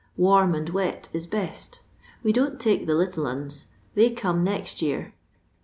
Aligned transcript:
Warm 0.17 0.55
and 0.55 0.67
wet 0.67 1.09
is 1.13 1.27
best 1.27 1.81
We 2.23 2.33
don't 2.33 2.59
take 2.59 2.87
the 2.87 2.95
little 2.95 3.27
'una. 3.27 3.51
They 3.93 4.09
come 4.09 4.43
next 4.43 4.81
year. 4.81 5.13